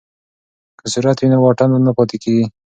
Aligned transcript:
که 0.79 0.85
سرعت 0.93 1.17
وي 1.19 1.27
نو 1.31 1.37
واټن 1.43 1.69
نه 1.87 1.91
پاتې 1.97 2.17
کیږي. 2.23 2.45